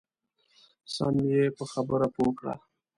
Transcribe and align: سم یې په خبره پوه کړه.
سم 0.93 1.15
یې 1.31 1.43
په 1.57 1.63
خبره 1.71 2.07
پوه 2.15 2.31
کړه. 2.39 2.55